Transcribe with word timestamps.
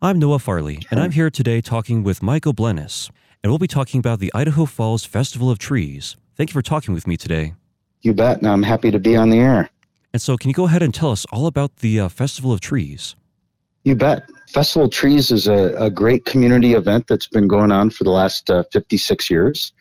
I'm 0.00 0.20
Noah 0.20 0.38
Farley, 0.38 0.86
and 0.92 1.00
I'm 1.00 1.10
here 1.10 1.28
today 1.28 1.60
talking 1.60 2.04
with 2.04 2.22
Michael 2.22 2.54
Blenis, 2.54 3.10
and 3.42 3.50
we'll 3.50 3.58
be 3.58 3.66
talking 3.66 3.98
about 3.98 4.20
the 4.20 4.30
Idaho 4.32 4.64
Falls 4.64 5.04
Festival 5.04 5.50
of 5.50 5.58
Trees. 5.58 6.16
Thank 6.36 6.50
you 6.50 6.52
for 6.52 6.62
talking 6.62 6.94
with 6.94 7.08
me 7.08 7.16
today. 7.16 7.54
You 8.02 8.14
bet, 8.14 8.38
and 8.38 8.46
I'm 8.46 8.62
happy 8.62 8.92
to 8.92 9.00
be 9.00 9.16
on 9.16 9.30
the 9.30 9.40
air. 9.40 9.68
And 10.12 10.22
so, 10.22 10.36
can 10.36 10.50
you 10.50 10.54
go 10.54 10.66
ahead 10.66 10.84
and 10.84 10.94
tell 10.94 11.10
us 11.10 11.26
all 11.32 11.48
about 11.48 11.78
the 11.78 11.98
uh, 11.98 12.08
Festival 12.08 12.52
of 12.52 12.60
Trees? 12.60 13.16
You 13.82 13.96
bet. 13.96 14.22
Festival 14.48 14.86
of 14.86 14.92
Trees 14.92 15.32
is 15.32 15.48
a, 15.48 15.74
a 15.76 15.90
great 15.90 16.24
community 16.26 16.74
event 16.74 17.08
that's 17.08 17.26
been 17.26 17.48
going 17.48 17.72
on 17.72 17.90
for 17.90 18.04
the 18.04 18.10
last 18.10 18.48
uh, 18.50 18.62
56 18.72 19.28
years. 19.28 19.72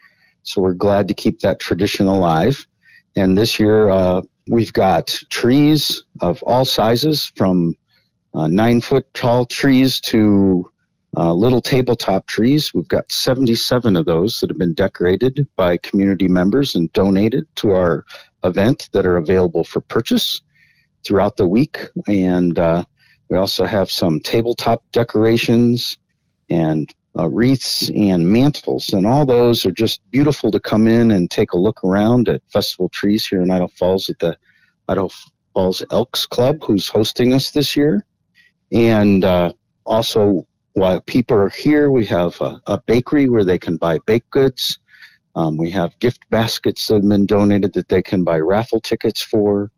So 0.41 0.63
we're 0.63 0.73
glad 0.73 1.07
to 1.09 1.13
keep 1.13 1.41
that 1.41 1.59
tradition 1.59 2.07
alive. 2.07 2.65
And 3.15 3.38
this 3.38 3.59
year, 3.59 3.89
uh, 3.89 4.23
we've 4.47 4.73
got 4.73 5.09
trees 5.29 6.04
of 6.21 6.41
all 6.41 6.65
sizes 6.65 7.31
from 7.36 7.75
uh, 8.38 8.47
nine 8.47 8.79
foot 8.79 9.11
tall 9.15 9.45
trees 9.45 9.99
to 9.99 10.71
uh, 11.17 11.33
little 11.33 11.61
tabletop 11.61 12.27
trees. 12.27 12.71
We've 12.71 12.88
got 12.88 13.12
77 13.12 13.95
of 13.95 14.05
those 14.05 14.39
that 14.39 14.52
have 14.52 14.59
been 14.59 14.75
decorated 14.75 15.48
by 15.55 15.77
community 15.77 16.27
members 16.27 16.76
and 16.76 16.93
donated 16.93 17.48
to 17.55 17.71
our 17.71 18.05
event 18.43 18.89
that 18.93 19.07
are 19.07 19.17
available 19.17 19.63
for 19.63 19.81
purchase 19.81 20.41
throughout 21.03 21.38
the 21.38 21.48
week. 21.48 21.79
And 22.07 22.59
uh, 22.59 22.84
we 23.29 23.38
also 23.38 23.65
have 23.65 23.89
some 23.89 24.20
tabletop 24.20 24.84
decorations 24.91 25.98
and 26.51 26.93
uh, 27.17 27.27
wreaths 27.29 27.90
and 27.90 28.31
mantles. 28.31 28.93
And 28.93 29.07
all 29.07 29.26
those 29.26 29.65
are 29.65 29.71
just 29.71 29.99
beautiful 30.12 30.51
to 30.51 30.59
come 30.59 30.88
in 30.88 31.09
and 31.09 31.31
take 31.31 31.54
a 31.54 31.57
look 31.57 31.84
around 31.84 32.29
at 32.29 32.43
Festival 32.54 32.90
Trees 32.90 33.26
here 33.26 33.41
in 33.41 33.49
Idaho 33.49 33.70
Falls 33.70 34.12
at 34.12 34.20
the 34.20 34.38
Idaho 34.88 35.09
Falls 35.55 35.84
Elks 35.90 36.27
Club, 36.27 36.63
who's 36.63 36.88
hosting 36.88 37.34
us 37.34 37.49
this 37.49 37.76
year. 37.76 38.05
And 38.71 39.23
uh, 39.23 39.53
also, 39.85 40.45
while 40.73 41.02
people 41.02 41.38
are 41.38 41.49
here, 41.49 41.89
we 41.89 42.05
have 42.05 42.39
a, 42.41 42.62
a 42.67 42.80
bakery 42.81 43.30
where 43.30 43.43
they 43.43 43.57
can 43.57 43.77
buy 43.77 43.99
baked 44.05 44.29
goods. 44.32 44.79
Um, 45.35 45.57
we 45.57 45.70
have 45.71 45.98
gift 45.99 46.27
baskets 46.29 46.88
that 46.88 46.95
have 46.95 47.07
been 47.07 47.26
donated 47.26 47.73
that 47.73 47.90
they 47.90 48.01
can 48.01 48.23
buy 48.23 48.40
raffle 48.40 48.82
tickets 48.82 49.21
for. 49.21 49.71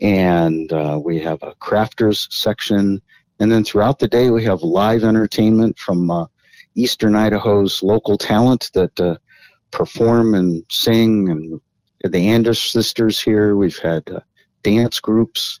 And 0.00 0.72
uh, 0.72 1.00
we 1.04 1.20
have 1.20 1.42
a 1.42 1.54
crafters 1.56 2.32
section. 2.32 3.00
And 3.40 3.50
then 3.50 3.64
throughout 3.64 3.98
the 3.98 4.08
day, 4.08 4.30
we 4.30 4.44
have 4.44 4.62
live 4.62 5.04
entertainment 5.04 5.78
from 5.78 6.10
uh, 6.10 6.26
Eastern 6.74 7.14
Idaho's 7.14 7.82
local 7.82 8.16
talent 8.16 8.70
that 8.74 8.98
uh, 9.00 9.16
perform 9.70 10.34
and 10.34 10.64
sing. 10.70 11.28
And 11.28 11.60
the 12.10 12.28
Anders 12.28 12.60
sisters 12.60 13.20
here. 13.20 13.56
We've 13.56 13.78
had 13.78 14.08
uh, 14.08 14.20
dance 14.62 15.00
groups 15.00 15.60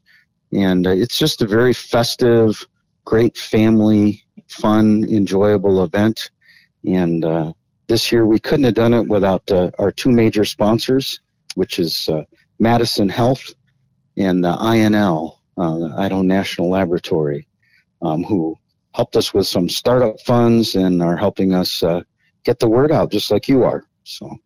and 0.52 0.86
uh, 0.86 0.90
it's 0.90 1.18
just 1.18 1.42
a 1.42 1.46
very 1.46 1.72
festive, 1.72 2.66
great 3.04 3.36
family, 3.36 4.24
fun, 4.48 5.04
enjoyable 5.04 5.82
event. 5.82 6.30
And 6.86 7.24
uh, 7.24 7.52
this 7.88 8.12
year 8.12 8.26
we 8.26 8.38
couldn't 8.38 8.64
have 8.64 8.74
done 8.74 8.94
it 8.94 9.08
without 9.08 9.50
uh, 9.50 9.70
our 9.78 9.90
two 9.90 10.10
major 10.10 10.44
sponsors, 10.44 11.20
which 11.54 11.78
is 11.78 12.08
uh, 12.08 12.24
Madison 12.58 13.08
Health 13.08 13.54
and 14.16 14.44
INL, 14.44 15.38
uh, 15.56 15.78
the 15.78 15.94
Idaho 15.96 16.22
National 16.22 16.70
Laboratory, 16.70 17.46
um, 18.02 18.22
who 18.22 18.58
helped 18.94 19.16
us 19.16 19.32
with 19.32 19.46
some 19.46 19.68
startup 19.68 20.20
funds 20.20 20.74
and 20.74 21.02
are 21.02 21.16
helping 21.16 21.54
us 21.54 21.82
uh, 21.82 22.02
get 22.44 22.58
the 22.58 22.68
word 22.68 22.92
out, 22.92 23.10
just 23.10 23.30
like 23.30 23.48
you 23.48 23.64
are. 23.64 23.84
So. 24.04 24.36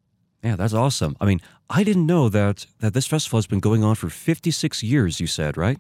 Yeah, 0.42 0.54
that's 0.54 0.74
awesome. 0.74 1.16
I 1.20 1.24
mean, 1.24 1.41
I 1.68 1.82
didn't 1.82 2.06
know 2.06 2.28
that 2.28 2.66
that 2.78 2.94
this 2.94 3.06
festival 3.06 3.38
has 3.38 3.48
been 3.48 3.58
going 3.58 3.82
on 3.82 3.96
for 3.96 4.08
56 4.08 4.82
years. 4.82 5.18
You 5.18 5.26
said, 5.26 5.56
right? 5.56 5.78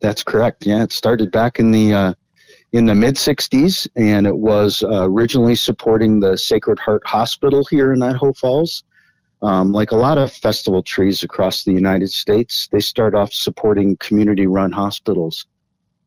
That's 0.00 0.22
correct. 0.22 0.66
Yeah, 0.66 0.82
it 0.82 0.92
started 0.92 1.30
back 1.30 1.58
in 1.58 1.70
the 1.70 1.92
uh, 1.92 2.14
in 2.72 2.86
the 2.86 2.94
mid 2.94 3.14
'60s, 3.14 3.88
and 3.96 4.26
it 4.26 4.36
was 4.36 4.82
uh, 4.82 5.08
originally 5.08 5.54
supporting 5.54 6.20
the 6.20 6.36
Sacred 6.36 6.78
Heart 6.78 7.02
Hospital 7.06 7.64
here 7.70 7.92
in 7.92 8.02
Idaho 8.02 8.32
Falls. 8.32 8.84
Um, 9.42 9.72
like 9.72 9.90
a 9.90 9.96
lot 9.96 10.16
of 10.16 10.32
festival 10.32 10.82
trees 10.82 11.22
across 11.22 11.64
the 11.64 11.72
United 11.72 12.10
States, 12.10 12.66
they 12.72 12.80
start 12.80 13.14
off 13.14 13.30
supporting 13.32 13.96
community-run 13.98 14.72
hospitals. 14.72 15.46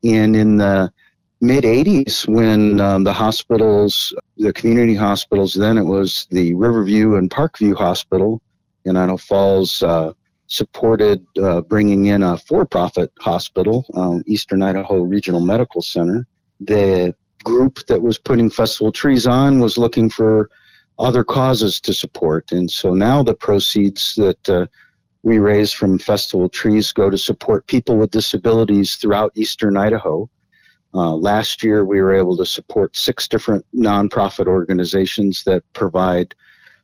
And 0.03 0.35
in 0.35 0.57
the 0.57 0.91
mid 1.39 1.63
80s, 1.63 2.27
when 2.27 2.79
um, 2.79 3.03
the 3.03 3.13
hospitals, 3.13 4.13
the 4.37 4.53
community 4.53 4.95
hospitals, 4.95 5.53
then 5.53 5.77
it 5.77 5.83
was 5.83 6.27
the 6.31 6.55
Riverview 6.55 7.15
and 7.15 7.29
Parkview 7.29 7.75
Hospital 7.75 8.41
in 8.85 8.97
Idaho 8.97 9.17
Falls. 9.17 9.83
Uh, 9.83 10.13
supported 10.47 11.25
uh, 11.41 11.61
bringing 11.61 12.05
in 12.05 12.23
a 12.23 12.37
for-profit 12.37 13.11
hospital, 13.19 13.85
um, 13.95 14.23
Eastern 14.25 14.61
Idaho 14.61 15.01
Regional 15.01 15.41
Medical 15.41 15.81
Center. 15.81 16.25
The 16.59 17.13
group 17.43 17.85
that 17.87 18.01
was 18.01 18.17
putting 18.17 18.49
Festival 18.49 18.91
Trees 18.91 19.27
on 19.27 19.59
was 19.59 19.77
looking 19.77 20.09
for 20.09 20.49
other 20.99 21.23
causes 21.23 21.79
to 21.81 21.93
support, 21.93 22.51
and 22.51 22.71
so 22.71 22.93
now 22.93 23.21
the 23.21 23.35
proceeds 23.35 24.15
that 24.15 24.49
uh, 24.49 24.65
we 25.21 25.37
raise 25.39 25.71
from 25.71 25.99
Festival 25.99 26.49
Trees 26.49 26.91
go 26.91 27.09
to 27.09 27.17
support 27.17 27.67
people 27.67 27.97
with 27.97 28.11
disabilities 28.11 28.95
throughout 28.95 29.31
Eastern 29.35 29.77
Idaho. 29.77 30.29
Uh, 30.93 31.13
last 31.13 31.61
year, 31.61 31.83
we 31.85 32.01
were 32.01 32.13
able 32.13 32.37
to 32.37 32.45
support 32.45 32.95
six 32.95 33.27
different 33.27 33.65
nonprofit 33.75 34.47
organizations 34.47 35.43
that 35.43 35.61
provide 35.73 36.33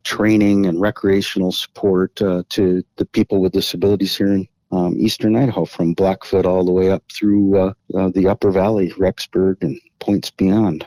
training 0.03 0.66
and 0.66 0.80
recreational 0.81 1.52
support 1.52 2.22
uh, 2.22 2.44
to 2.50 2.84
the 2.97 3.06
people 3.06 3.41
with 3.41 3.53
disabilities 3.53 4.16
here 4.16 4.34
in 4.34 4.47
um, 4.72 4.96
eastern 4.97 5.36
Idaho, 5.36 5.66
from 5.66 5.94
Blackfoot 5.94 6.46
all 6.46 6.66
the 6.66 6.72
way 6.72 6.90
up 6.90 7.03
through 7.12 7.58
uh, 7.58 7.74
uh, 7.96 8.09
the 8.09 8.28
Upper 8.28 8.52
Valley, 8.52 8.90
Rexburg, 8.92 9.58
and 9.62 9.80
points 10.00 10.31
beyond. 10.31 10.86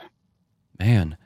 Man. 0.77 1.17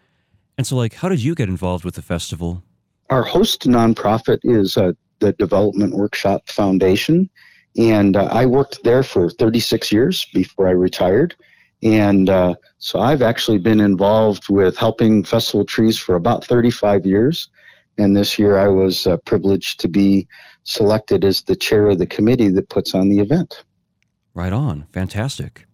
And 0.57 0.67
so, 0.67 0.75
like, 0.75 0.93
how 0.93 1.09
did 1.09 1.23
you 1.23 1.33
get 1.33 1.49
involved 1.49 1.83
with 1.83 1.95
the 1.95 2.03
festival? 2.03 2.63
Our 3.09 3.23
host 3.23 3.67
nonprofit 3.67 4.39
is 4.43 4.77
uh, 4.77 4.91
the 5.19 5.33
Development 5.33 5.95
Workshop 5.95 6.47
Foundation. 6.49 7.29
And 7.77 8.17
uh, 8.17 8.25
I 8.25 8.45
worked 8.45 8.83
there 8.83 9.03
for 9.03 9.29
36 9.29 9.91
years 9.91 10.25
before 10.33 10.67
I 10.67 10.71
retired. 10.71 11.35
And 11.83 12.29
uh, 12.29 12.55
so 12.77 12.99
I've 12.99 13.21
actually 13.21 13.57
been 13.57 13.79
involved 13.79 14.49
with 14.49 14.77
helping 14.77 15.23
Festival 15.23 15.65
Trees 15.65 15.97
for 15.97 16.15
about 16.15 16.45
35 16.45 17.05
years. 17.05 17.49
And 18.01 18.17
this 18.17 18.39
year 18.39 18.57
I 18.57 18.67
was 18.67 19.05
uh, 19.05 19.17
privileged 19.17 19.79
to 19.81 19.87
be 19.87 20.27
selected 20.63 21.23
as 21.23 21.43
the 21.43 21.55
chair 21.55 21.87
of 21.87 21.99
the 21.99 22.07
committee 22.07 22.49
that 22.49 22.67
puts 22.69 22.95
on 22.95 23.09
the 23.09 23.19
event. 23.19 23.63
Right 24.33 24.51
on. 24.51 24.87
Fantastic. 24.91 25.67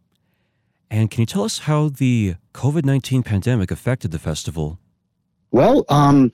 And 0.92 1.10
can 1.10 1.22
you 1.22 1.26
tell 1.26 1.44
us 1.44 1.60
how 1.60 1.88
the 1.88 2.36
COVID 2.54 2.84
19 2.84 3.24
pandemic 3.24 3.72
affected 3.72 4.12
the 4.12 4.20
festival? 4.20 4.78
Well, 5.52 5.86
um, 5.88 6.34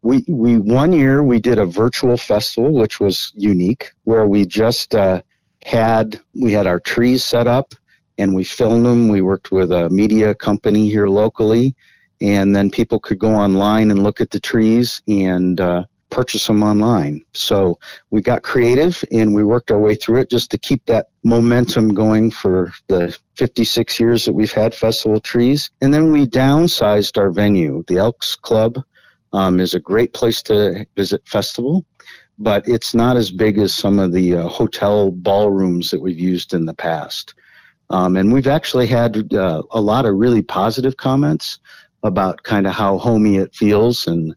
we, 0.00 0.24
we 0.28 0.56
one 0.56 0.92
year 0.94 1.22
we 1.22 1.40
did 1.40 1.58
a 1.58 1.66
virtual 1.66 2.16
festival, 2.16 2.72
which 2.72 2.98
was 2.98 3.30
unique, 3.34 3.92
where 4.04 4.26
we 4.26 4.46
just 4.46 4.94
uh, 4.94 5.20
had 5.62 6.18
we 6.34 6.52
had 6.52 6.66
our 6.66 6.80
trees 6.80 7.22
set 7.22 7.46
up 7.46 7.74
and 8.16 8.34
we 8.34 8.44
filmed 8.44 8.86
them. 8.86 9.08
We 9.08 9.20
worked 9.20 9.52
with 9.52 9.72
a 9.72 9.90
media 9.90 10.34
company 10.34 10.88
here 10.88 11.08
locally, 11.08 11.74
and 12.20 12.54
then 12.54 12.70
people 12.70 12.98
could 12.98 13.18
go 13.18 13.34
online 13.34 13.90
and 13.90 14.02
look 14.02 14.20
at 14.20 14.30
the 14.30 14.40
trees 14.40 15.02
and 15.08 15.60
uh, 15.60 15.84
purchase 16.14 16.46
them 16.46 16.62
online. 16.62 17.24
So 17.34 17.78
we 18.10 18.22
got 18.22 18.44
creative 18.44 19.04
and 19.10 19.34
we 19.34 19.42
worked 19.42 19.72
our 19.72 19.80
way 19.80 19.96
through 19.96 20.20
it 20.20 20.30
just 20.30 20.50
to 20.52 20.58
keep 20.58 20.86
that 20.86 21.08
momentum 21.24 21.92
going 21.92 22.30
for 22.30 22.72
the 22.86 23.16
56 23.34 23.98
years 23.98 24.24
that 24.24 24.32
we've 24.32 24.52
had 24.52 24.74
Festival 24.74 25.18
Trees. 25.20 25.70
And 25.80 25.92
then 25.92 26.12
we 26.12 26.24
downsized 26.26 27.18
our 27.18 27.30
venue. 27.30 27.82
The 27.88 27.98
Elks 27.98 28.36
Club 28.36 28.78
um, 29.32 29.58
is 29.58 29.74
a 29.74 29.80
great 29.80 30.12
place 30.12 30.40
to 30.44 30.86
visit 30.94 31.26
festival, 31.26 31.84
but 32.38 32.66
it's 32.68 32.94
not 32.94 33.16
as 33.16 33.32
big 33.32 33.58
as 33.58 33.74
some 33.74 33.98
of 33.98 34.12
the 34.12 34.36
uh, 34.36 34.48
hotel 34.48 35.10
ballrooms 35.10 35.90
that 35.90 36.00
we've 36.00 36.18
used 36.18 36.54
in 36.54 36.66
the 36.66 36.74
past. 36.74 37.34
Um, 37.90 38.16
and 38.16 38.32
we've 38.32 38.46
actually 38.46 38.86
had 38.86 39.34
uh, 39.34 39.62
a 39.72 39.80
lot 39.80 40.06
of 40.06 40.14
really 40.14 40.42
positive 40.42 40.96
comments 40.96 41.58
about 42.04 42.42
kind 42.44 42.66
of 42.66 42.74
how 42.74 42.98
homey 42.98 43.36
it 43.36 43.54
feels 43.54 44.06
and 44.06 44.34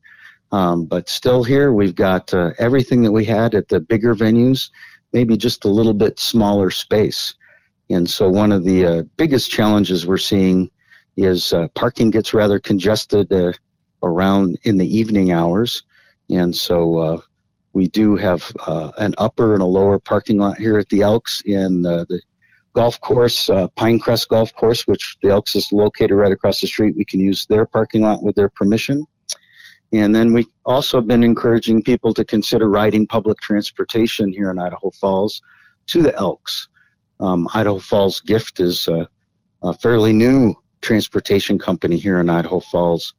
um, 0.51 0.85
but 0.85 1.09
still 1.09 1.43
here 1.43 1.73
we've 1.73 1.95
got 1.95 2.33
uh, 2.33 2.51
everything 2.57 3.03
that 3.03 3.11
we 3.11 3.25
had 3.25 3.53
at 3.53 3.67
the 3.67 3.79
bigger 3.79 4.15
venues 4.15 4.69
maybe 5.13 5.37
just 5.37 5.65
a 5.65 5.69
little 5.69 5.93
bit 5.93 6.19
smaller 6.19 6.69
space. 6.69 7.33
And 7.89 8.09
so 8.09 8.29
one 8.29 8.51
of 8.51 8.63
the 8.63 8.85
uh, 8.85 9.03
biggest 9.15 9.49
challenges 9.49 10.05
we're 10.05 10.17
seeing 10.17 10.69
is 11.15 11.53
uh, 11.53 11.67
parking 11.69 12.11
gets 12.11 12.33
rather 12.33 12.59
congested 12.59 13.31
uh, 13.31 13.53
around 14.03 14.57
in 14.63 14.77
the 14.77 14.97
evening 14.97 15.31
hours. 15.31 15.83
And 16.29 16.55
so 16.55 16.97
uh, 16.97 17.21
we 17.73 17.87
do 17.87 18.15
have 18.17 18.51
uh, 18.67 18.91
an 18.97 19.15
upper 19.17 19.53
and 19.53 19.63
a 19.63 19.65
lower 19.65 19.99
parking 19.99 20.37
lot 20.37 20.57
here 20.57 20.77
at 20.77 20.89
the 20.89 21.01
elks 21.01 21.41
and 21.45 21.85
the 21.85 22.21
golf 22.77 23.01
course, 23.01 23.49
uh, 23.49 23.67
Pinecrest 23.69 24.27
Golf 24.27 24.53
Course, 24.53 24.85
which 24.85 25.17
the 25.23 25.29
Elks 25.29 25.55
is 25.55 25.71
located 25.71 26.11
right 26.11 26.31
across 26.31 26.61
the 26.61 26.67
street. 26.67 26.95
We 26.95 27.05
can 27.05 27.19
use 27.19 27.47
their 27.47 27.65
parking 27.65 28.03
lot 28.03 28.21
with 28.21 28.35
their 28.35 28.49
permission. 28.49 29.03
And 29.91 30.13
then 30.13 30.31
we 30.31 30.45
also 30.63 30.97
have 30.97 31.07
been 31.07 31.23
encouraging 31.23 31.81
people 31.81 32.13
to 32.13 32.23
consider 32.23 32.69
riding 32.69 33.07
public 33.07 33.39
transportation 33.39 34.31
here 34.31 34.51
in 34.51 34.59
Idaho 34.59 34.91
Falls 34.91 35.41
to 35.87 36.03
the 36.03 36.15
Elks. 36.17 36.67
Um, 37.19 37.49
Idaho 37.51 37.79
Falls 37.79 38.21
Gift 38.21 38.59
is 38.59 38.87
a, 38.87 39.09
a 39.63 39.73
fairly 39.73 40.13
new 40.13 40.53
transportation 40.81 41.57
company 41.57 41.97
here 41.97 42.19
in 42.19 42.29
Idaho 42.29 42.59
Falls 42.59 43.15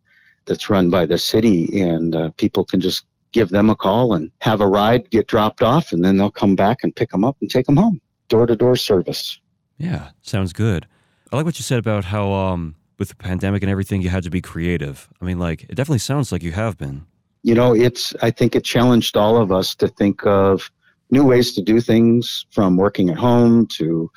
that's 0.47 0.71
run 0.71 0.89
by 0.89 1.05
the 1.05 1.19
city, 1.19 1.81
and 1.81 2.15
uh, 2.15 2.31
people 2.37 2.65
can 2.65 2.81
just 2.81 3.07
give 3.33 3.49
them 3.49 3.71
a 3.71 3.75
call 3.75 4.15
and 4.15 4.31
have 4.41 4.61
a 4.61 4.69
ride, 4.69 5.11
get 5.11 5.27
dropped 5.27 5.63
off, 5.63 5.91
and 5.91 6.05
then 6.05 6.17
they'll 6.17 6.31
come 6.31 6.55
back 6.55 6.85
and 6.85 6.95
pick 6.95 7.11
them 7.11 7.25
up 7.25 7.37
and 7.41 7.51
take 7.51 7.67
them 7.67 7.77
home. 7.77 8.01
Door 8.29 8.47
to 8.47 8.57
door 8.57 8.77
service. 8.77 9.41
Yeah, 9.79 10.11
sounds 10.23 10.53
good. 10.53 10.87
I 11.33 11.37
like 11.37 11.45
what 11.45 11.59
you 11.59 11.63
said 11.63 11.79
about 11.79 12.05
how, 12.05 12.33
um, 12.33 12.75
with 12.99 13.11
the 13.11 13.17
pandemic 13.17 13.63
and 13.63 13.71
everything, 13.71 14.03
you 14.03 14.09
had 14.09 14.25
to 14.25 14.31
be 14.31 14.41
creative. 14.41 15.09
I 15.21 15.25
mean, 15.25 15.39
like, 15.39 15.63
it 15.65 15.77
definitely 15.77 16.01
sounds 16.01 16.33
like 16.33 16.43
you 16.43 16.53
have 16.53 16.77
been. 16.77 17.07
You 17.45 17.55
know, 17.55 17.75
it's, 17.75 18.13
I 18.21 18.31
think 18.33 18.57
it 18.57 18.65
challenged 18.65 19.17
all 19.17 19.37
of 19.37 19.53
us 19.53 19.75
to 19.77 19.87
think 19.87 20.27
of 20.27 20.71
new 21.11 21.25
ways 21.25 21.55
to 21.55 21.63
do 21.63 21.81
things 21.81 22.45
from 22.51 22.77
working 22.77 23.09
at 23.09 23.17
home 23.17 23.67
to 23.67 24.11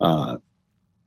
uh, 0.00 0.36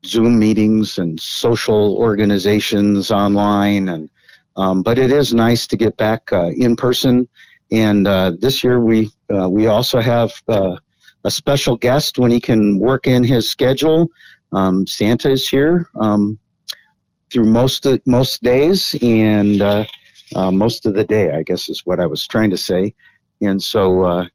Zoom 0.05 0.39
meetings 0.39 0.97
and 0.97 1.19
social 1.19 1.95
organizations 1.97 3.11
online. 3.11 3.89
And, 3.89 4.09
um, 4.55 4.81
but 4.81 4.97
it 4.97 5.11
is 5.11 5.33
nice 5.33 5.67
to 5.67 5.77
get 5.77 5.97
back 5.97 6.33
uh, 6.33 6.49
in 6.57 6.75
person. 6.75 7.29
And 7.71 8.07
uh, 8.07 8.31
this 8.39 8.63
year 8.63 8.79
we, 8.79 9.11
uh, 9.31 9.47
we 9.47 9.67
also 9.67 9.99
have 10.01 10.41
uh, 10.47 10.77
a 11.23 11.31
special 11.31 11.75
guest 11.75 12.17
when 12.17 12.31
he 12.31 12.39
can 12.39 12.79
work 12.79 13.07
in 13.07 13.23
his 13.23 13.49
schedule. 13.49 14.07
Um, 14.51 14.87
Santa 14.87 15.29
is 15.29 15.47
here 15.47 15.89
um, 15.95 16.39
through 17.31 17.45
most 17.45 17.85
of, 17.85 18.01
most 18.05 18.41
days 18.41 18.95
and 19.01 19.61
uh, 19.61 19.85
uh, 20.35 20.51
most 20.51 20.85
of 20.85 20.93
the 20.93 21.03
day, 21.03 21.31
I 21.31 21.43
guess 21.43 21.69
is 21.69 21.85
what 21.85 21.99
I 21.99 22.05
was 22.05 22.27
trying 22.27 22.49
to 22.51 22.57
say. 22.57 22.93
And 23.41 23.61
so 23.61 24.03
uh, 24.03 24.25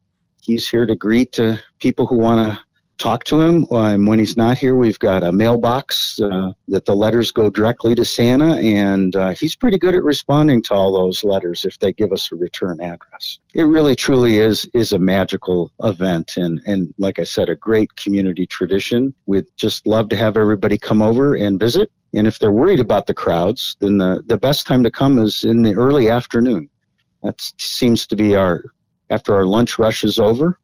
he's 0.41 0.69
here 0.69 0.87
to 0.87 0.95
greet 0.95 1.39
uh, 1.39 1.57
people 1.79 2.07
who 2.07 2.17
want 2.17 2.53
to 2.53 2.59
talk 3.05 3.25
to 3.25 3.39
him. 3.39 3.67
Um, 3.71 4.07
when 4.07 4.19
he's 4.19 4.37
not 4.37 4.57
here, 4.57 4.75
we've 4.75 4.99
got 4.99 5.23
a 5.23 5.31
mailbox 5.31 6.19
uh, 6.21 6.53
that 6.69 6.87
the 6.87 6.97
letters 6.97 7.31
go 7.31 7.51
directly 7.51 7.95
to 7.95 8.05
Santa, 8.05 8.57
and 8.57 9.15
uh, 9.15 9.31
he's 9.35 9.55
pretty 9.55 9.77
good 9.77 9.95
at 9.95 10.03
responding 10.03 10.63
to 10.63 10.75
all 10.75 10.91
those 10.91 11.23
letters 11.23 11.67
if 11.67 11.79
they 11.79 11.93
give 11.93 12.13
us 12.13 12.33
a 12.33 12.37
return 12.37 12.81
address. 12.81 13.41
It 13.53 13.65
really, 13.65 13.95
truly 13.95 14.39
is 14.39 14.65
is 14.73 14.93
a 14.93 14.99
magical 14.99 15.71
event, 15.83 16.39
and 16.39 16.63
and 16.65 16.95
like 16.97 17.19
I 17.19 17.25
said, 17.25 17.51
a 17.51 17.55
great 17.55 17.95
community 17.97 18.47
tradition. 18.47 19.15
We'd 19.27 19.47
just 19.57 19.87
love 19.87 20.09
to 20.09 20.17
have 20.17 20.39
everybody 20.39 20.79
come 20.79 21.03
over 21.03 21.35
and 21.35 21.61
visit. 21.61 21.93
And 22.15 22.27
if 22.27 22.39
they're 22.39 22.53
worried 22.53 22.81
about 22.81 23.07
the 23.07 23.15
crowds, 23.15 23.77
then 23.81 23.99
the, 23.99 24.23
the 24.25 24.39
best 24.39 24.69
time 24.69 24.85
to 24.85 24.91
come 24.91 25.19
is 25.19 25.43
in 25.43 25.63
the 25.63 25.75
early 25.75 26.09
afternoon. 26.09 26.71
That 27.25 27.41
seems 27.59 28.07
to 28.07 28.17
be 28.17 28.35
our 28.35 28.65
after 29.11 29.35
our 29.35 29.45
lunch 29.45 29.79
rush 29.79 30.05
is 30.05 30.19
over 30.19 30.59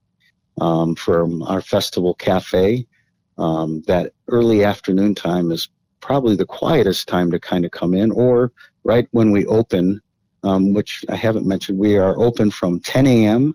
um, 0.60 0.94
from 0.94 1.42
our 1.42 1.60
festival 1.60 2.14
cafe. 2.14 2.86
Um, 3.38 3.82
that 3.86 4.12
early 4.28 4.64
afternoon 4.64 5.14
time 5.14 5.50
is 5.50 5.68
probably 6.00 6.36
the 6.36 6.46
quietest 6.46 7.08
time 7.08 7.30
to 7.30 7.40
kind 7.40 7.64
of 7.64 7.70
come 7.70 7.94
in, 7.94 8.10
or 8.10 8.52
right 8.84 9.08
when 9.12 9.30
we 9.30 9.46
open, 9.46 10.00
um, 10.42 10.74
which 10.74 11.04
I 11.08 11.16
haven't 11.16 11.46
mentioned, 11.46 11.78
we 11.78 11.96
are 11.96 12.18
open 12.18 12.50
from 12.50 12.80
10 12.80 13.06
a.m. 13.06 13.54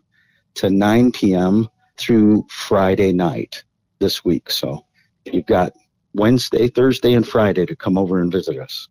to 0.55 0.69
9 0.69 1.11
p.m. 1.11 1.67
through 1.97 2.45
Friday 2.49 3.13
night 3.13 3.63
this 3.99 4.25
week. 4.25 4.49
So 4.49 4.85
you've 5.25 5.45
got 5.45 5.73
Wednesday, 6.13 6.67
Thursday, 6.67 7.13
and 7.13 7.27
Friday 7.27 7.65
to 7.65 7.75
come 7.75 7.97
over 7.97 8.19
and 8.19 8.31
visit 8.31 8.57
us. 8.59 8.87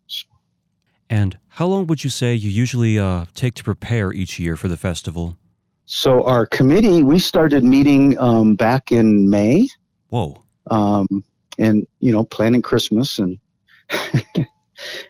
And 1.09 1.37
how 1.49 1.67
long 1.67 1.87
would 1.87 2.03
you 2.03 2.09
say 2.09 2.33
you 2.33 2.49
usually 2.49 2.97
uh, 2.97 3.25
take 3.33 3.53
to 3.55 3.63
prepare 3.63 4.11
each 4.11 4.39
year 4.39 4.55
for 4.55 4.67
the 4.67 4.77
festival? 4.77 5.37
So 5.85 6.23
our 6.23 6.45
committee, 6.47 7.03
we 7.03 7.19
started 7.19 7.63
meeting 7.63 8.17
um, 8.17 8.55
back 8.55 8.91
in 8.91 9.29
May. 9.29 9.67
Whoa. 10.09 10.41
Um, 10.71 11.23
and 11.59 11.87
you 11.99 12.11
know, 12.11 12.23
planning 12.23 12.61
Christmas 12.61 13.19
and 13.19 13.37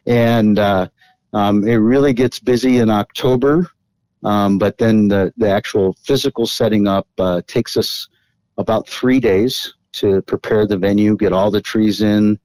and 0.05 0.59
uh, 0.59 0.87
um, 1.33 1.67
it 1.67 1.75
really 1.75 2.13
gets 2.13 2.39
busy 2.39 2.77
in 2.77 2.89
October. 2.89 3.67
Um, 4.23 4.57
but 4.57 4.77
then 4.77 5.07
the 5.07 5.33
the 5.37 5.49
actual 5.49 5.93
physical 6.03 6.45
setting 6.45 6.87
up 6.87 7.07
uh, 7.19 7.41
takes 7.47 7.77
us 7.77 8.07
about 8.57 8.87
three 8.87 9.19
days 9.19 9.73
to 9.93 10.21
prepare 10.23 10.67
the 10.67 10.77
venue, 10.77 11.15
get 11.15 11.31
all 11.31 11.51
the 11.51 11.61
trees 11.61 12.01
in, 12.01 12.37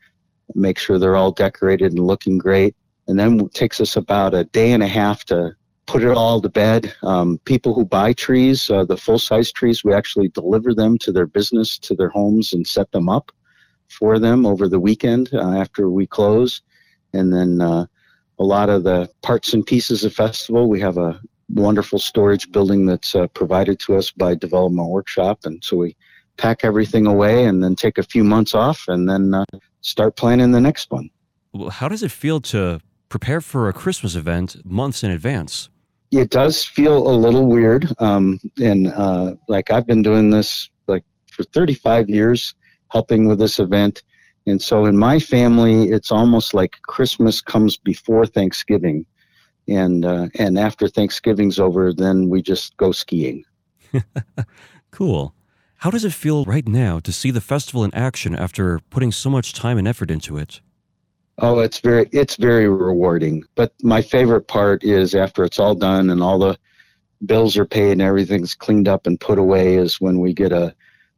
make 0.55 0.79
sure 0.79 0.99
they're 0.99 1.17
all 1.17 1.33
decorated 1.33 1.93
and 1.93 2.06
looking 2.06 2.38
great, 2.38 2.76
and 3.09 3.19
then 3.19 3.41
it 3.41 3.55
takes 3.55 3.81
us 3.81 3.97
about 3.97 4.35
a 4.35 4.44
day 4.44 4.73
and 4.73 4.83
a 4.83 4.88
half 4.88 5.25
to 5.25 5.55
put 5.90 6.04
it 6.04 6.16
all 6.16 6.40
to 6.40 6.48
bed. 6.48 6.94
Um, 7.02 7.38
people 7.46 7.75
who 7.75 7.84
buy 7.84 8.12
trees, 8.12 8.70
uh, 8.70 8.84
the 8.84 8.96
full 8.96 9.19
size 9.19 9.50
trees, 9.50 9.82
we 9.82 9.92
actually 9.92 10.28
deliver 10.28 10.72
them 10.72 10.96
to 10.98 11.10
their 11.10 11.26
business, 11.26 11.81
to 11.81 11.96
their 11.96 12.10
homes, 12.10 12.52
and 12.52 12.64
set 12.64 12.92
them 12.92 13.08
up 13.08 13.32
for 13.88 14.20
them 14.20 14.46
over 14.46 14.69
the 14.69 14.78
weekend 14.78 15.31
uh, 15.34 15.50
after 15.58 15.90
we 15.90 16.06
close. 16.06 16.62
And 17.12 17.32
then 17.32 17.60
uh, 17.60 17.87
a 18.38 18.44
lot 18.44 18.69
of 18.69 18.84
the 18.84 19.10
parts 19.22 19.52
and 19.52 19.66
pieces 19.66 20.04
of 20.04 20.14
festival, 20.14 20.69
we 20.69 20.78
have 20.78 20.96
a 20.96 21.20
wonderful 21.48 21.98
storage 21.98 22.52
building 22.52 22.87
that's 22.87 23.16
uh, 23.16 23.26
provided 23.26 23.81
to 23.81 23.96
us 23.96 24.12
by 24.12 24.37
Development 24.37 24.90
Workshop, 24.90 25.40
and 25.42 25.60
so 25.64 25.76
we 25.76 25.96
pack 26.37 26.64
everything 26.64 27.06
away 27.06 27.46
and 27.46 27.64
then 27.64 27.75
take 27.75 27.98
a 27.98 28.04
few 28.04 28.22
months 28.22 28.54
off 28.54 28.84
and 28.87 29.10
then 29.10 29.34
uh, 29.34 29.44
start 29.81 30.14
planning 30.14 30.52
the 30.52 30.60
next 30.60 30.92
one. 30.92 31.10
Well, 31.52 31.70
how 31.70 31.88
does 31.88 32.04
it 32.04 32.12
feel 32.12 32.40
to 32.42 32.81
prepare 33.08 33.40
for 33.40 33.69
a 33.69 33.72
Christmas 33.72 34.14
event 34.14 34.64
months 34.64 35.02
in 35.02 35.10
advance? 35.10 35.69
It 36.11 36.31
does 36.31 36.65
feel 36.65 37.09
a 37.09 37.15
little 37.15 37.47
weird. 37.47 37.93
Um, 37.99 38.41
and 38.61 38.89
uh, 38.89 39.35
like 39.49 39.71
I've 39.71 39.87
been 39.87 40.03
doing 40.03 40.31
this 40.31 40.69
like 40.87 41.05
for 41.31 41.45
35 41.45 42.09
years, 42.09 42.55
helping 42.89 43.29
with 43.29 43.39
this 43.39 43.59
event. 43.59 44.03
And 44.47 44.61
so 44.61 44.87
in 44.87 44.97
my 44.97 45.19
family, 45.19 45.91
it's 45.91 46.11
almost 46.11 46.55
like 46.55 46.77
Christmas 46.83 47.41
comes 47.41 47.77
before 47.77 48.27
Thanksgiving. 48.27 49.07
And, 49.69 50.05
uh, 50.05 50.29
and 50.39 50.59
after 50.59 50.89
Thanksgiving's 50.89 51.61
over, 51.61 51.93
then 51.93 52.29
we 52.29 52.43
just 52.43 52.77
go 52.77 52.91
skiing. 52.91 53.45
cool. 54.91 55.35
How 55.77 55.91
does 55.91 56.05
it 56.05 56.12
feel 56.12 56.45
right 56.45 56.67
now 56.67 56.99
to 57.01 57.12
see 57.12 57.31
the 57.31 57.41
festival 57.41 57.85
in 57.85 57.95
action 57.95 58.35
after 58.35 58.81
putting 58.91 59.12
so 59.12 59.31
much 59.31 59.55
time 59.55 59.79
and 59.79 59.87
effort 59.87 60.11
into 60.11 60.37
it? 60.37 60.61
Oh, 61.42 61.60
it's 61.60 61.78
very 61.78 62.06
it's 62.12 62.37
very 62.37 62.69
rewarding. 62.69 63.44
But 63.54 63.72
my 63.82 64.02
favorite 64.02 64.46
part 64.46 64.84
is 64.84 65.14
after 65.14 65.42
it's 65.42 65.58
all 65.58 65.75
done 65.75 66.10
and 66.10 66.22
all 66.22 66.38
the 66.38 66.58
bills 67.25 67.56
are 67.56 67.64
paid 67.64 67.92
and 67.92 68.02
everything's 68.02 68.54
cleaned 68.54 68.88
up 68.88 69.06
and 69.06 69.19
put 69.19 69.38
away 69.38 69.76
is 69.76 70.00
when 70.00 70.19
we 70.20 70.34
get 70.34 70.50
to 70.50 70.75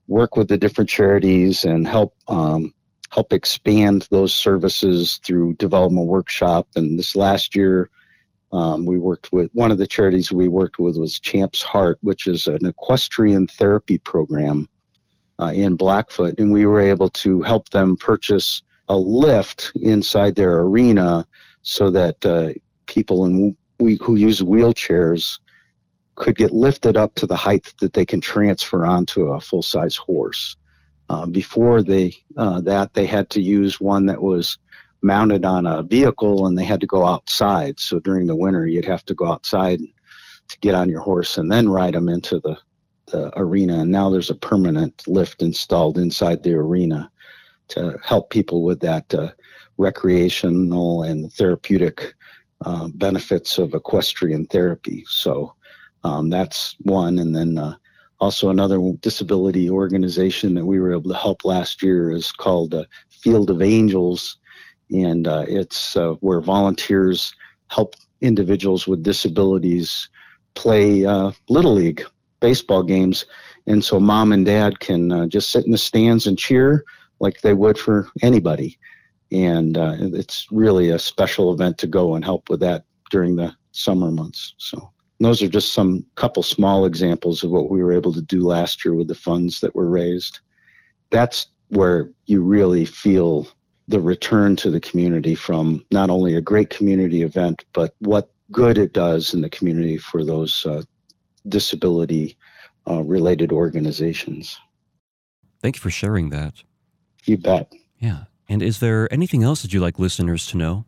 work 0.06 0.36
with 0.36 0.46
the 0.46 0.56
different 0.56 0.88
charities 0.88 1.64
and 1.64 1.88
help 1.88 2.14
um, 2.28 2.72
help 3.10 3.32
expand 3.32 4.06
those 4.10 4.32
services 4.32 5.18
through 5.24 5.54
development 5.54 6.06
workshop. 6.06 6.68
And 6.76 6.96
this 6.96 7.16
last 7.16 7.56
year, 7.56 7.90
um, 8.52 8.86
we 8.86 9.00
worked 9.00 9.32
with 9.32 9.50
one 9.54 9.72
of 9.72 9.78
the 9.78 9.88
charities 9.88 10.30
we 10.30 10.46
worked 10.46 10.78
with 10.78 10.96
was 10.96 11.18
Champ's 11.18 11.62
Heart, 11.62 11.98
which 12.02 12.28
is 12.28 12.46
an 12.46 12.64
equestrian 12.64 13.48
therapy 13.48 13.98
program 13.98 14.68
uh, 15.40 15.52
in 15.52 15.74
Blackfoot, 15.74 16.38
and 16.38 16.52
we 16.52 16.64
were 16.64 16.80
able 16.80 17.10
to 17.10 17.42
help 17.42 17.70
them 17.70 17.96
purchase 17.96 18.62
a 18.92 18.96
lift 18.96 19.72
inside 19.80 20.34
their 20.34 20.60
arena 20.60 21.26
so 21.62 21.90
that 21.90 22.24
uh, 22.26 22.52
people 22.86 23.24
in, 23.24 23.56
we, 23.78 23.96
who 24.02 24.16
use 24.16 24.42
wheelchairs 24.42 25.38
could 26.16 26.36
get 26.36 26.52
lifted 26.52 26.96
up 26.96 27.14
to 27.14 27.26
the 27.26 27.36
height 27.36 27.72
that 27.80 27.94
they 27.94 28.04
can 28.04 28.20
transfer 28.20 28.84
onto 28.84 29.28
a 29.28 29.40
full 29.40 29.62
size 29.62 29.96
horse. 29.96 30.56
Uh, 31.08 31.26
before 31.26 31.82
they 31.82 32.14
uh, 32.36 32.60
that 32.60 32.92
they 32.94 33.06
had 33.06 33.28
to 33.30 33.40
use 33.40 33.80
one 33.80 34.06
that 34.06 34.22
was 34.22 34.58
mounted 35.02 35.44
on 35.44 35.66
a 35.66 35.82
vehicle 35.82 36.46
and 36.46 36.56
they 36.56 36.64
had 36.64 36.80
to 36.80 36.86
go 36.86 37.04
outside. 37.04 37.80
So 37.80 37.98
during 37.98 38.26
the 38.26 38.36
winter, 38.36 38.66
you'd 38.66 38.84
have 38.84 39.04
to 39.06 39.14
go 39.14 39.26
outside 39.26 39.80
to 40.48 40.58
get 40.60 40.74
on 40.74 40.88
your 40.88 41.00
horse 41.00 41.38
and 41.38 41.50
then 41.50 41.68
ride 41.68 41.94
them 41.94 42.08
into 42.08 42.40
the, 42.40 42.56
the 43.06 43.32
arena. 43.38 43.80
And 43.80 43.90
now 43.90 44.10
there's 44.10 44.30
a 44.30 44.34
permanent 44.34 45.02
lift 45.06 45.42
installed 45.42 45.98
inside 45.98 46.42
the 46.42 46.54
arena 46.54 47.10
to 47.72 47.98
help 48.04 48.30
people 48.30 48.62
with 48.62 48.80
that 48.80 49.12
uh, 49.14 49.30
recreational 49.78 51.02
and 51.02 51.32
therapeutic 51.32 52.14
uh, 52.64 52.88
benefits 52.94 53.58
of 53.58 53.74
equestrian 53.74 54.46
therapy. 54.46 55.04
So 55.08 55.54
um, 56.04 56.30
that's 56.30 56.76
one. 56.82 57.18
And 57.18 57.34
then 57.34 57.58
uh, 57.58 57.74
also 58.20 58.50
another 58.50 58.78
disability 59.00 59.70
organization 59.70 60.54
that 60.54 60.66
we 60.66 60.78
were 60.78 60.92
able 60.92 61.10
to 61.10 61.16
help 61.16 61.44
last 61.44 61.82
year 61.82 62.10
is 62.10 62.30
called 62.30 62.74
uh, 62.74 62.84
Field 63.08 63.50
of 63.50 63.62
Angels. 63.62 64.36
And 64.90 65.26
uh, 65.26 65.44
it's 65.48 65.96
uh, 65.96 66.12
where 66.20 66.40
volunteers 66.40 67.34
help 67.68 67.94
individuals 68.20 68.86
with 68.86 69.02
disabilities 69.02 70.08
play 70.54 71.06
Little 71.48 71.72
League 71.72 72.04
baseball 72.40 72.82
games. 72.82 73.24
And 73.66 73.82
so 73.82 73.98
mom 73.98 74.32
and 74.32 74.44
dad 74.44 74.80
can 74.80 75.30
just 75.30 75.50
sit 75.50 75.64
in 75.64 75.72
the 75.72 75.78
stands 75.78 76.26
and 76.26 76.38
cheer 76.38 76.84
like 77.22 77.40
they 77.40 77.54
would 77.54 77.78
for 77.78 78.08
anybody. 78.20 78.78
And 79.30 79.78
uh, 79.78 79.96
it's 79.98 80.46
really 80.50 80.90
a 80.90 80.98
special 80.98 81.54
event 81.54 81.78
to 81.78 81.86
go 81.86 82.14
and 82.14 82.24
help 82.24 82.50
with 82.50 82.60
that 82.60 82.84
during 83.10 83.36
the 83.36 83.54
summer 83.70 84.10
months. 84.10 84.54
So 84.58 84.92
those 85.20 85.40
are 85.40 85.48
just 85.48 85.72
some 85.72 86.04
couple 86.16 86.42
small 86.42 86.84
examples 86.84 87.42
of 87.42 87.50
what 87.50 87.70
we 87.70 87.82
were 87.82 87.92
able 87.92 88.12
to 88.12 88.20
do 88.20 88.40
last 88.40 88.84
year 88.84 88.94
with 88.94 89.08
the 89.08 89.14
funds 89.14 89.60
that 89.60 89.74
were 89.74 89.88
raised. 89.88 90.40
That's 91.10 91.46
where 91.68 92.10
you 92.26 92.42
really 92.42 92.84
feel 92.84 93.48
the 93.88 94.00
return 94.00 94.56
to 94.56 94.70
the 94.70 94.80
community 94.80 95.34
from 95.34 95.84
not 95.90 96.10
only 96.10 96.34
a 96.34 96.40
great 96.40 96.70
community 96.70 97.22
event, 97.22 97.64
but 97.72 97.94
what 98.00 98.30
good 98.50 98.76
it 98.76 98.92
does 98.92 99.32
in 99.32 99.40
the 99.40 99.50
community 99.50 99.96
for 99.96 100.24
those 100.24 100.66
uh, 100.66 100.82
disability 101.48 102.36
uh, 102.88 103.02
related 103.02 103.52
organizations. 103.52 104.58
Thank 105.60 105.76
you 105.76 105.80
for 105.80 105.90
sharing 105.90 106.30
that. 106.30 106.62
You 107.24 107.38
bet. 107.38 107.72
Yeah. 107.98 108.24
And 108.48 108.62
is 108.62 108.80
there 108.80 109.12
anything 109.12 109.42
else 109.42 109.62
that 109.62 109.72
you'd 109.72 109.80
like 109.80 109.98
listeners 109.98 110.46
to 110.48 110.56
know? 110.56 110.84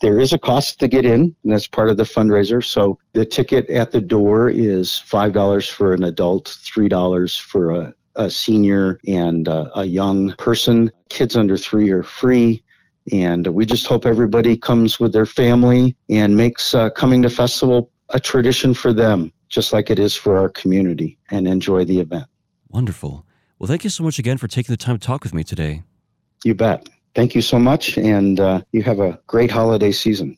There 0.00 0.20
is 0.20 0.32
a 0.32 0.38
cost 0.38 0.80
to 0.80 0.88
get 0.88 1.06
in, 1.06 1.34
and 1.44 1.52
that's 1.52 1.66
part 1.66 1.88
of 1.88 1.96
the 1.96 2.02
fundraiser. 2.02 2.62
So 2.62 2.98
the 3.12 3.24
ticket 3.24 3.70
at 3.70 3.92
the 3.92 4.00
door 4.00 4.50
is 4.50 5.02
$5 5.08 5.70
for 5.70 5.94
an 5.94 6.02
adult, 6.02 6.46
$3 6.46 7.40
for 7.40 7.70
a, 7.70 7.94
a 8.16 8.28
senior 8.28 9.00
and 9.06 9.48
a, 9.48 9.70
a 9.78 9.84
young 9.84 10.34
person. 10.34 10.90
Kids 11.08 11.36
under 11.36 11.56
three 11.56 11.90
are 11.90 12.02
free. 12.02 12.62
And 13.12 13.46
we 13.46 13.66
just 13.66 13.86
hope 13.86 14.04
everybody 14.04 14.56
comes 14.56 14.98
with 14.98 15.12
their 15.12 15.26
family 15.26 15.96
and 16.08 16.36
makes 16.36 16.74
uh, 16.74 16.90
coming 16.90 17.22
to 17.22 17.30
festival 17.30 17.90
a 18.10 18.20
tradition 18.20 18.74
for 18.74 18.92
them, 18.92 19.32
just 19.48 19.72
like 19.72 19.90
it 19.90 19.98
is 19.98 20.14
for 20.14 20.36
our 20.38 20.48
community, 20.48 21.18
and 21.30 21.46
enjoy 21.46 21.84
the 21.84 22.00
event. 22.00 22.26
Wonderful. 22.68 23.24
Well, 23.58 23.68
thank 23.68 23.84
you 23.84 23.90
so 23.90 24.02
much 24.02 24.18
again 24.18 24.38
for 24.38 24.48
taking 24.48 24.72
the 24.72 24.76
time 24.76 24.98
to 24.98 25.06
talk 25.06 25.22
with 25.22 25.34
me 25.34 25.44
today. 25.44 25.82
You 26.44 26.54
bet. 26.54 26.88
Thank 27.14 27.34
you 27.34 27.42
so 27.42 27.58
much, 27.58 27.96
and 27.96 28.40
uh, 28.40 28.62
you 28.72 28.82
have 28.82 28.98
a 28.98 29.18
great 29.26 29.50
holiday 29.50 29.92
season. 29.92 30.36